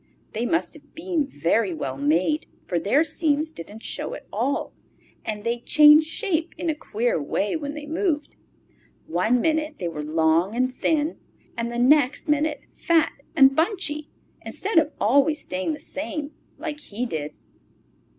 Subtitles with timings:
[0.33, 4.73] They must have been very well made, for their seams didn't show at all,
[5.23, 8.35] and they changed shape in a queer way when they moved;
[9.05, 11.19] one minute they were long and thin
[11.55, 14.09] and the next minute fat and bunchy,
[14.43, 17.35] instead of always staying the same like he did.